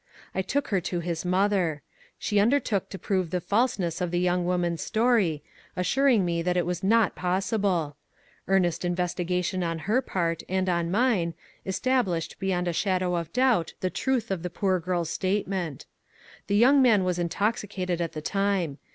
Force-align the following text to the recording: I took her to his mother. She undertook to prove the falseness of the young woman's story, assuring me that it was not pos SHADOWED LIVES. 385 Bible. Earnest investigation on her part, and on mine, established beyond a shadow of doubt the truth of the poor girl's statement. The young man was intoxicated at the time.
I 0.33 0.41
took 0.41 0.69
her 0.69 0.81
to 0.81 0.99
his 0.99 1.23
mother. 1.23 1.83
She 2.17 2.39
undertook 2.39 2.89
to 2.89 2.97
prove 2.97 3.29
the 3.29 3.39
falseness 3.39 4.01
of 4.01 4.09
the 4.09 4.19
young 4.19 4.45
woman's 4.47 4.81
story, 4.81 5.43
assuring 5.75 6.25
me 6.25 6.41
that 6.41 6.57
it 6.57 6.65
was 6.65 6.83
not 6.83 7.13
pos 7.13 7.49
SHADOWED 7.49 7.63
LIVES. 7.67 7.93
385 8.45 8.45
Bible. 8.47 8.55
Earnest 8.55 8.83
investigation 8.85 9.63
on 9.63 9.79
her 9.85 10.01
part, 10.01 10.41
and 10.49 10.67
on 10.67 10.89
mine, 10.89 11.35
established 11.67 12.39
beyond 12.39 12.67
a 12.67 12.73
shadow 12.73 13.13
of 13.13 13.31
doubt 13.31 13.75
the 13.81 13.91
truth 13.91 14.31
of 14.31 14.41
the 14.41 14.49
poor 14.49 14.79
girl's 14.79 15.11
statement. 15.11 15.85
The 16.47 16.55
young 16.55 16.81
man 16.81 17.03
was 17.03 17.19
intoxicated 17.19 18.01
at 18.01 18.13
the 18.13 18.21
time. 18.23 18.79